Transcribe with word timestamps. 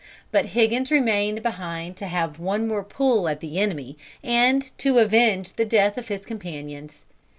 But 0.31 0.47
Higgins 0.57 0.89
remained 0.89 1.43
behind 1.43 1.95
to 1.97 2.07
have 2.07 2.39
'one 2.39 2.67
more 2.67 2.83
pull 2.83 3.29
at 3.29 3.39
the 3.39 3.59
enemy,' 3.59 3.99
and 4.23 4.75
to 4.79 4.97
avenge 4.97 5.53
the 5.53 5.63
death 5.63 5.95
of 5.95 6.07
his 6.07 6.25
companions. 6.25 7.05